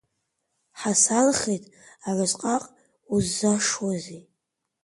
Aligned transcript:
Ҳасанхеит 0.79 1.63
арысҟак 2.07 2.63
уззашшуазеи. 3.13 4.23